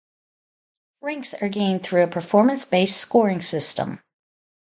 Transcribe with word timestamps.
Ranks 1.01 1.35
are 1.35 1.47
gained 1.47 1.83
through 1.83 2.01
a 2.01 2.07
performance-based 2.07 2.97
scoring 2.99 3.39
system. 3.39 4.01